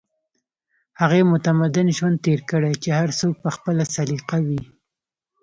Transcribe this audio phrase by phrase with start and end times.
[1.01, 4.61] هغې متمدن ژوند تېر کړی چې هر څوک په خپله سليقه وي